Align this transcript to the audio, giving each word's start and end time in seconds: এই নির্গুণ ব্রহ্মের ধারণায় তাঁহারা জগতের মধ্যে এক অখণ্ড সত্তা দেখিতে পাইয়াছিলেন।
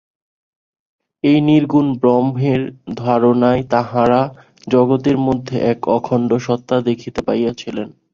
এই 1.23 1.37
নির্গুণ 1.41 1.87
ব্রহ্মের 1.99 2.61
ধারণায় 2.97 3.61
তাঁহারা 3.71 4.21
জগতের 4.67 5.17
মধ্যে 5.27 5.55
এক 5.71 5.79
অখণ্ড 5.97 6.29
সত্তা 6.45 6.77
দেখিতে 6.87 7.19
পাইয়াছিলেন। 7.27 7.87